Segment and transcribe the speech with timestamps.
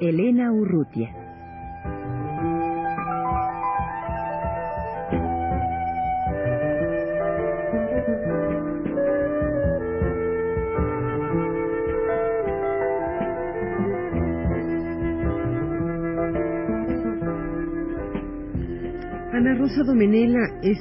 [0.00, 1.10] Elena Urrutia.
[19.34, 20.78] Ana Rosa Domenela es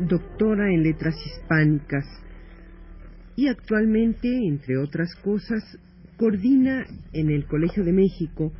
[0.00, 2.04] doctora en letras hispánicas
[3.36, 5.78] y actualmente, entre otras cosas,
[6.16, 8.52] coordina en el Colegio de México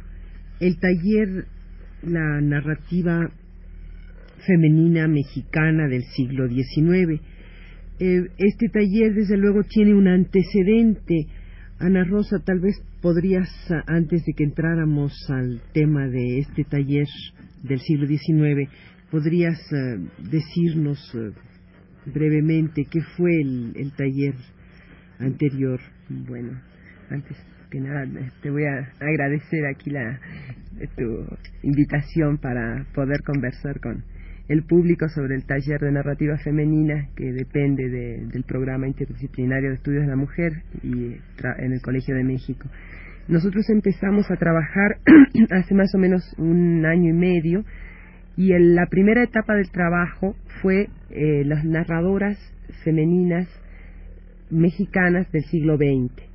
[0.61, 1.47] el taller
[2.03, 3.31] La narrativa
[4.47, 7.21] femenina mexicana del siglo XIX.
[7.99, 11.27] Eh, este taller, desde luego, tiene un antecedente.
[11.79, 13.49] Ana Rosa, tal vez podrías,
[13.87, 17.07] antes de que entráramos al tema de este taller
[17.63, 18.69] del siglo XIX,
[19.11, 19.99] podrías eh,
[20.31, 21.31] decirnos eh,
[22.07, 24.35] brevemente qué fue el, el taller
[25.19, 25.81] anterior.
[26.09, 26.61] Bueno,
[27.13, 27.37] antes
[27.71, 28.05] que nada
[28.43, 30.21] te voy a agradecer aquí la
[30.97, 31.25] tu
[31.63, 34.05] invitación para poder conversar con
[34.49, 39.77] el público sobre el taller de narrativa femenina que depende de, del programa interdisciplinario de
[39.77, 41.17] estudios de la mujer y
[41.59, 42.69] en el Colegio de México.
[43.29, 44.99] Nosotros empezamos a trabajar
[45.51, 47.65] hace más o menos un año y medio
[48.37, 52.37] y en la primera etapa del trabajo fue eh, las narradoras
[52.85, 53.49] femeninas
[54.51, 56.32] mexicanas del siglo XX.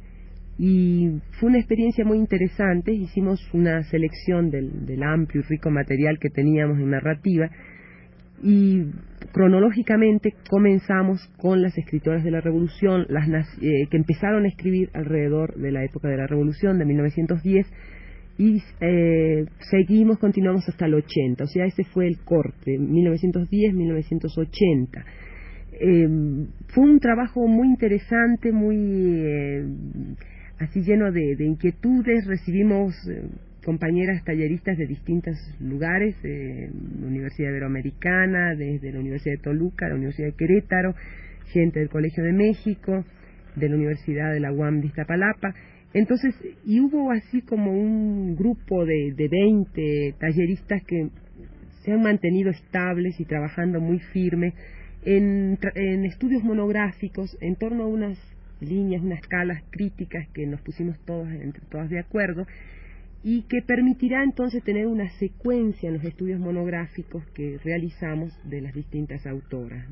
[0.60, 6.18] Y fue una experiencia muy interesante, hicimos una selección del, del amplio y rico material
[6.20, 7.50] que teníamos en narrativa
[8.42, 8.86] y
[9.32, 13.28] cronológicamente comenzamos con las escritoras de la Revolución, las
[13.62, 17.66] eh, que empezaron a escribir alrededor de la época de la Revolución, de 1910,
[18.38, 25.04] y eh, seguimos, continuamos hasta el 80, o sea, ese fue el corte, 1910-1980.
[25.80, 26.08] Eh,
[26.68, 29.66] fue un trabajo muy interesante, muy eh,
[30.60, 33.24] así lleno de, de inquietudes, recibimos eh,
[33.64, 36.70] compañeras talleristas de distintos lugares, eh,
[37.02, 40.96] la Universidad Iberoamericana, desde la Universidad de Toluca, la Universidad de Querétaro,
[41.52, 43.04] gente del Colegio de México,
[43.56, 45.54] de la Universidad de la UAM de Iztapalapa.
[45.94, 46.36] Entonces,
[46.66, 51.10] y hubo así como un grupo de, de 20 talleristas que
[51.84, 54.54] se han mantenido estables y trabajando muy firme
[55.04, 58.18] en, en estudios monográficos en torno a unas
[58.60, 62.46] líneas, unas escalas críticas que nos pusimos todos, entre todas de acuerdo,
[63.24, 68.74] y que permitirá entonces tener una secuencia en los estudios monográficos que realizamos de las
[68.74, 69.86] distintas autoras.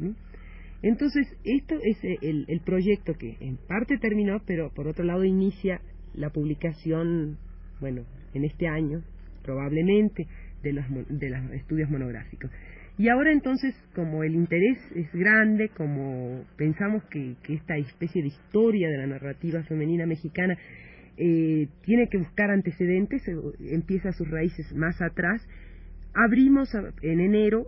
[0.82, 5.82] Entonces, esto es el, el, proyecto que en parte terminó, pero por otro lado inicia
[6.14, 7.38] la publicación,
[7.80, 9.02] bueno, en este año,
[9.44, 10.28] probablemente,
[10.62, 12.52] de los, de los estudios monográficos.
[12.98, 18.30] Y ahora entonces, como el interés es grande, como pensamos que, que esta especie de
[18.30, 20.58] historia de la narrativa femenina mexicana
[21.18, 23.34] eh, tiene que buscar antecedentes, eh,
[23.72, 25.42] empieza sus raíces más atrás,
[26.14, 26.70] abrimos
[27.02, 27.68] en enero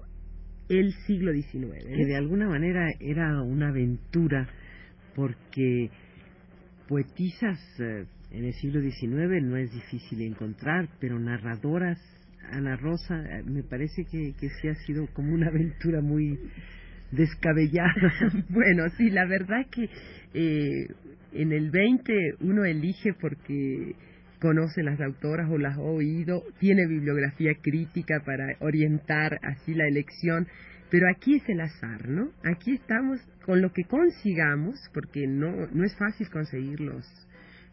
[0.70, 1.86] el siglo XIX.
[1.86, 4.50] Que de alguna manera era una aventura,
[5.16, 5.90] porque
[6.90, 12.00] poetisas eh, en el siglo XIX no es difícil encontrar, pero narradoras,
[12.52, 16.40] Ana Rosa, eh, me parece que, que sí ha sido como una aventura muy
[17.12, 18.14] descabellada.
[18.50, 19.90] bueno, sí, la verdad que
[20.34, 20.88] eh,
[21.34, 23.96] en el 20 uno elige porque
[24.40, 30.48] conoce las autoras o las ha oído, tiene bibliografía crítica para orientar así la elección,
[30.92, 32.30] pero aquí es el azar, ¿no?
[32.44, 37.06] Aquí estamos con lo que consigamos, porque no, no es fácil conseguir los,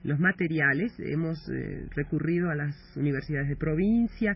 [0.03, 4.35] los materiales, hemos eh, recurrido a las universidades de provincia,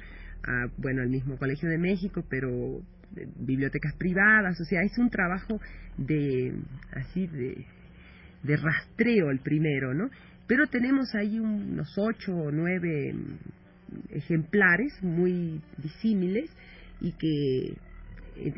[0.77, 2.81] bueno, al mismo Colegio de México, pero
[3.37, 5.61] bibliotecas privadas, o sea, es un trabajo
[5.97, 6.55] de,
[6.93, 7.65] así, de,
[8.43, 10.11] de rastreo el primero, ¿no?
[10.47, 13.15] Pero tenemos ahí unos ocho o nueve
[14.11, 16.51] ejemplares muy disímiles
[17.01, 17.77] y que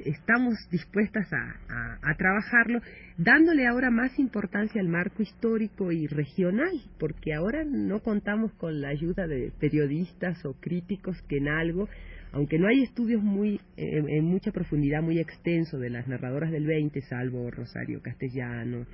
[0.05, 2.81] estamos dispuestas a, a, a, trabajarlo,
[3.17, 8.89] dándole ahora más importancia al marco histórico y regional, porque ahora no contamos con la
[8.89, 11.89] ayuda de periodistas o críticos que en algo,
[12.33, 17.01] aunque no hay estudios muy en mucha profundidad, muy extenso de las narradoras del 20,
[17.03, 18.87] salvo Rosario Castellano,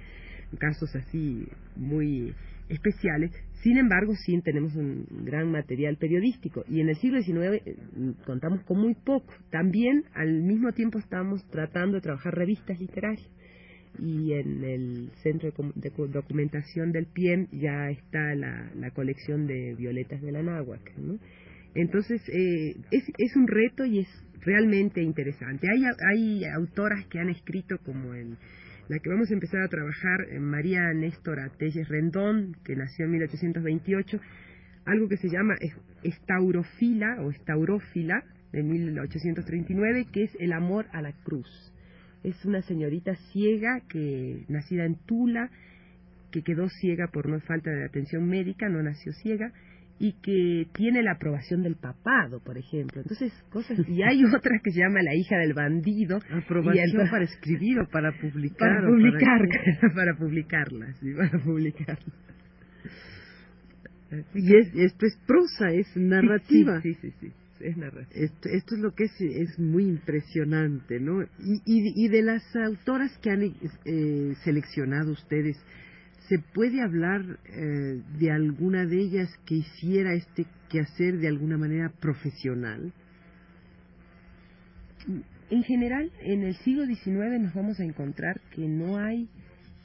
[0.59, 1.47] casos así
[1.77, 2.35] muy
[2.69, 3.33] especiales.
[3.63, 7.77] Sin embargo, sí tenemos un gran material periodístico y en el siglo XIX eh,
[8.25, 9.33] contamos con muy poco.
[9.51, 13.29] También al mismo tiempo estamos tratando de trabajar revistas literarias
[13.99, 20.33] y en el centro de, documentación del PIEM ya está la, colección de violetas de
[20.33, 20.93] la náhuac.
[21.77, 24.09] Entonces, eh, es, es un reto y es
[24.41, 25.69] realmente interesante.
[25.71, 28.39] Hay, hay autoras que han escrito como en
[28.89, 33.11] la que vamos a empezar a trabajar, eh, María Néstora Telles Rendón, que nació en
[33.13, 34.21] 1828,
[34.87, 35.57] algo que se llama
[36.03, 41.73] estaurofila o estaurófila de 1839, que es el amor a la cruz.
[42.25, 45.51] Es una señorita ciega que nacida en Tula,
[46.31, 49.53] que quedó ciega por no falta de atención médica, no nació ciega,
[49.99, 53.01] y que tiene la aprobación del papado, por ejemplo.
[53.01, 56.19] Entonces, cosas y hay otras que se llama la hija del bandido.
[56.31, 58.59] Aprobación para escribir o para publicar.
[58.59, 59.41] Para publicar,
[59.95, 62.13] para, publicarla, sí, para publicarla.
[64.35, 66.81] Y es, esto es prosa, es narrativa.
[66.81, 68.09] Sí, sí, sí, es narrativa.
[68.13, 71.23] Esto, esto, es lo que es, es muy impresionante, ¿no?
[71.23, 75.57] Y, y, y de las autoras que han eh, seleccionado ustedes,
[76.29, 81.89] ¿Se puede hablar eh, de alguna de ellas que hiciera este quehacer de alguna manera
[82.01, 82.93] profesional?
[85.51, 89.29] En general, en el siglo XIX nos vamos a encontrar que no hay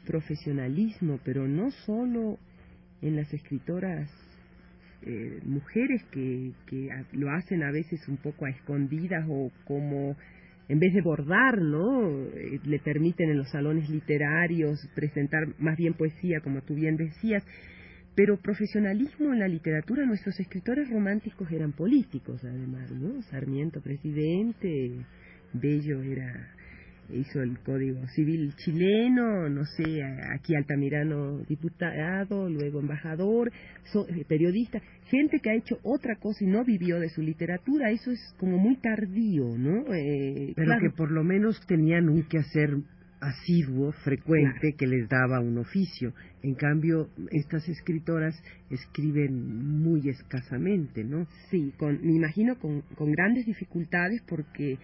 [0.07, 2.39] profesionalismo, pero no solo
[3.03, 4.09] en las escritoras
[5.03, 10.15] eh, mujeres que, que lo hacen a veces un poco a escondidas o como
[10.71, 12.07] en vez de bordar, ¿no?
[12.27, 17.43] Eh, le permiten en los salones literarios presentar más bien poesía, como tú bien decías.
[18.15, 23.21] Pero profesionalismo en la literatura, nuestros escritores románticos eran políticos, además, ¿no?
[23.23, 25.05] Sarmiento presidente,
[25.51, 26.55] Bello era
[27.13, 30.03] hizo el Código Civil chileno, no sé,
[30.33, 36.63] aquí Altamirano diputado, luego embajador, eh, periodista, gente que ha hecho otra cosa y no
[36.63, 39.93] vivió de su literatura, eso es como muy tardío, ¿no?
[39.93, 42.77] Eh, Pero que por lo menos tenían un quehacer
[43.21, 46.13] asiduo, frecuente, que les daba un oficio.
[46.41, 48.35] En cambio, estas escritoras
[48.69, 51.27] escriben muy escasamente, ¿no?
[51.51, 54.79] Sí, con, me imagino con, con grandes dificultades porque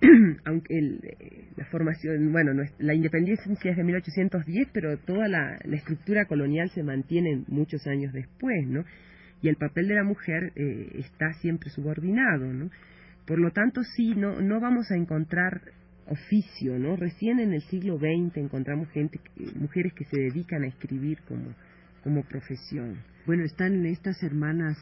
[0.44, 6.70] aunque eh, la formación, bueno, la independencia es de 1810, pero toda la, estructura colonial
[6.70, 8.84] se mantiene muchos años después, ¿no?
[9.42, 12.70] Y el papel de la mujer eh, está siempre subordinado, ¿no?
[13.26, 15.60] Por lo tanto, sí, no, no vamos a encontrar
[16.06, 16.96] oficio, ¿no?
[16.96, 19.20] Recién en el siglo XX encontramos gente,
[19.54, 21.54] mujeres que se dedican a escribir como,
[22.02, 22.98] como profesión.
[23.26, 24.76] Bueno, están estas hermanas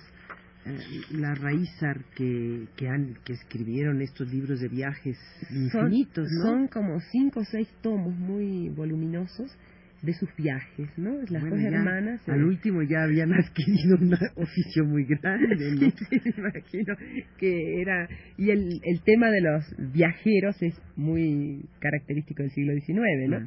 [1.13, 5.17] la Raízar que, que, han, que escribieron estos libros de viajes
[5.51, 6.43] infinitos, son, ¿no?
[6.43, 9.57] Son como cinco o seis tomos muy voluminosos
[10.03, 11.11] de sus viajes, ¿no?
[11.29, 12.29] Las dos hermanas.
[12.29, 15.91] Al eh, último ya habían adquirido un oficio muy grande, ¿no?
[15.91, 16.95] sí, me imagino
[17.39, 18.09] que era...
[18.37, 23.41] Y el, el tema de los viajeros es muy característico del siglo XIX, ¿no?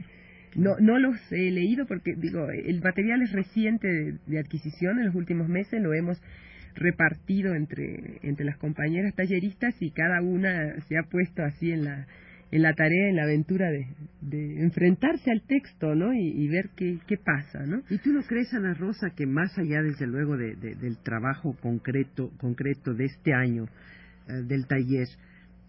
[0.53, 3.87] No, no los he leído porque, digo, el material es reciente
[4.27, 6.21] de adquisición en los últimos meses, lo hemos
[6.75, 12.07] repartido entre, entre las compañeras talleristas y cada una se ha puesto así en la,
[12.51, 13.87] en la tarea, en la aventura de,
[14.21, 16.13] de enfrentarse al texto, ¿no?
[16.13, 17.81] Y, ver qué, qué pasa, ¿no?
[17.89, 22.31] ¿Y tú no crees, Ana Rosa, que más allá, desde luego, de, del trabajo concreto,
[22.37, 23.67] concreto de este año,
[24.27, 25.07] eh, del taller,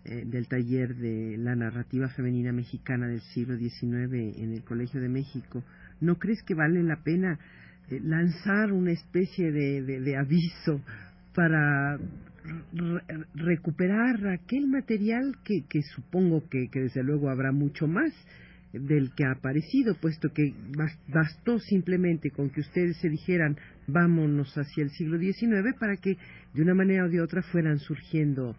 [0.04, 5.08] eh, del taller de la narrativa femenina mexicana del siglo XIX en el Colegio de
[5.08, 5.62] México,
[6.00, 7.38] ¿no crees que vale la pena
[8.00, 10.80] lanzar una especie de, de, aviso
[11.34, 11.98] para
[13.34, 18.12] recuperar aquel material que, que supongo que, que, desde luego habrá mucho más
[18.72, 20.54] del que ha aparecido, puesto que
[21.08, 23.56] bastó simplemente con que ustedes se dijeran
[23.86, 26.16] vámonos hacia el siglo XIX para que
[26.54, 28.56] de una manera o de otra fueran surgiendo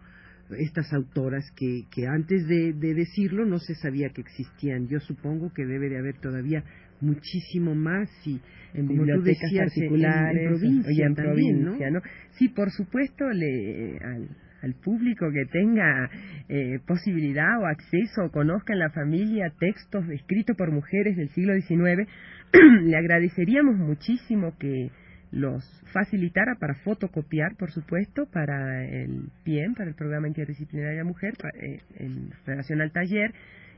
[0.58, 4.88] estas autoras que, que antes de, de decirlo no se sabía que existían.
[4.88, 6.64] Yo supongo que debe de haber todavía
[7.00, 8.40] muchísimo más y
[8.74, 12.00] en bibliotecas particulares en, provincia, en provincia ¿no?
[12.32, 14.28] Sí, por supuesto, le, al,
[14.62, 16.10] al público que tenga
[16.48, 21.54] eh, posibilidad o acceso o conozca en la familia textos escritos por mujeres del siglo
[21.54, 22.08] XIX,
[22.84, 24.90] le agradeceríamos muchísimo que
[25.34, 31.80] los facilitara para fotocopiar, por supuesto, para el PIEM, para el Programa Interdisciplinaria Mujer, eh,
[31.96, 33.34] en relación al taller,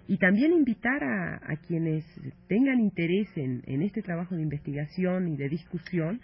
[0.06, 2.04] y también invitar a, quienes
[2.46, 6.20] tengan interés en, en, este trabajo de investigación y de discusión.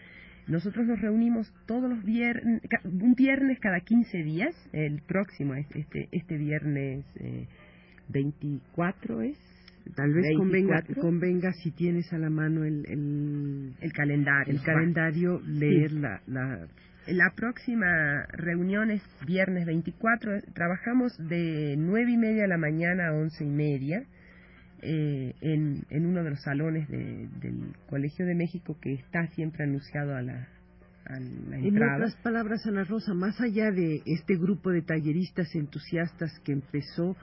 [0.46, 6.08] Nosotros nos reunimos todos los viernes, un viernes cada 15 días, el próximo es este,
[6.12, 7.46] este viernes eh,
[8.08, 9.38] 24 es,
[9.94, 12.84] Tal vez convenga, convenga si tienes a la mano el,
[13.80, 14.52] el, calendario.
[14.52, 16.66] El calendario, leer la, la...
[17.08, 20.40] La próxima reunión es viernes 24.
[20.54, 24.04] Trabajamos de nueve y media de la mañana a once y media
[24.82, 30.14] eh, en, en uno de los salones del Colegio de México que está siempre anunciado
[30.14, 30.48] a la,
[31.10, 37.16] en otras palabras, Ana Rosa, más allá de este grupo de talleristas entusiastas que empezó,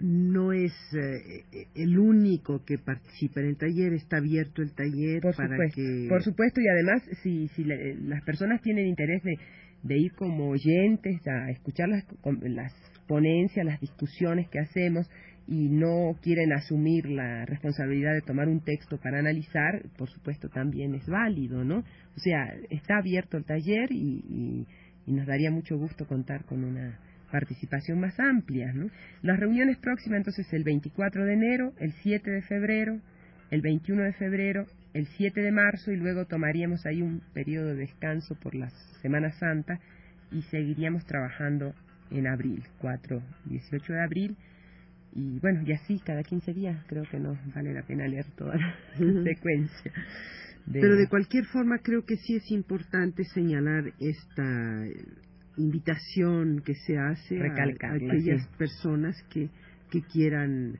[0.00, 5.34] no es eh, el único que participa en el taller, está abierto el taller por
[5.34, 6.06] para supuesto, que...
[6.08, 9.38] Por supuesto, y además, si, si las personas tienen interés de,
[9.82, 12.04] de, ir como oyentes a escuchar las,
[12.42, 12.72] las
[13.06, 15.08] ponencias, las discusiones que hacemos,
[15.48, 20.94] y no quieren asumir la responsabilidad de tomar un texto para analizar, por supuesto también
[20.94, 21.78] es válido, ¿no?
[21.78, 24.66] O sea, está abierto el taller y,
[25.06, 26.98] nos daría mucho gusto contar con una
[27.30, 28.88] participación más amplia, ¿no?
[29.22, 33.00] Las reuniones próximas entonces el 24 de enero, el 7 de febrero,
[33.50, 37.76] el 21 de febrero, el 7 de marzo y luego tomaríamos ahí un periodo de
[37.76, 38.70] descanso por la
[39.02, 39.78] Semana Santa
[40.32, 41.74] y seguiríamos trabajando
[42.10, 44.36] en abril, 4, 18 de abril
[45.14, 48.56] y bueno, y así cada 15 días creo que no vale la pena leer toda
[48.56, 48.76] la
[49.24, 49.92] secuencia.
[50.70, 54.84] Pero de cualquier forma creo que sí es importante señalar esta
[55.56, 57.52] invitación que se hace a,
[57.92, 59.50] aquellas personas que,
[59.90, 60.78] que quieran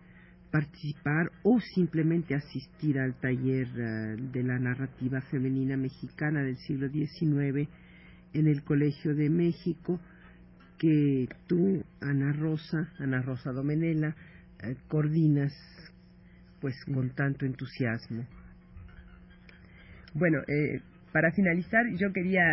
[0.50, 7.68] participar o simplemente asistir al taller eh, de la narrativa femenina mexicana del siglo XIX
[8.32, 10.00] en el Colegio de México
[10.78, 14.14] que tú, Ana Rosa, Ana Rosa Domenela,
[14.62, 15.52] eh, coordinas
[16.60, 18.26] pues con tanto entusiasmo.
[20.14, 20.80] Bueno, eh,
[21.16, 22.44] para finalizar, yo quería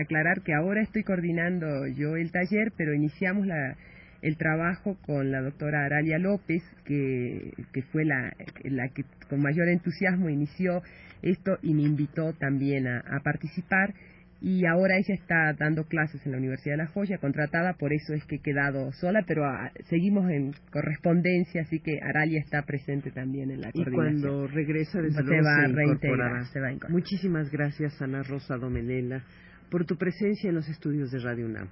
[0.00, 3.76] aclarar que ahora estoy coordinando yo el taller, pero iniciamos la,
[4.20, 8.32] el trabajo con la doctora Aralia López, que, que fue la,
[8.64, 10.82] la que con mayor entusiasmo inició
[11.22, 13.94] esto y me invitó también a participar
[14.40, 18.12] y ahora ella está dando clases en la Universidad de La Joya, contratada, por eso
[18.14, 23.10] es que he quedado sola, pero ah, seguimos en correspondencia, así que Aralia está presente
[23.10, 28.00] también en la y cuando regresa desde se, va reintegrar, se va a Muchísimas gracias,
[28.02, 29.24] Ana Rosa Domenela,
[29.70, 31.68] por tu presencia en los estudios de Radio UNAM.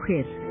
[0.00, 0.49] Mujer.